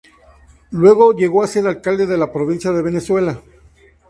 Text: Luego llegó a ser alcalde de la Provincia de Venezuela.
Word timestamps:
Luego 0.71 1.13
llegó 1.13 1.43
a 1.43 1.47
ser 1.47 1.67
alcalde 1.67 2.07
de 2.07 2.17
la 2.17 2.33
Provincia 2.33 2.71
de 2.71 2.81
Venezuela. 2.81 3.39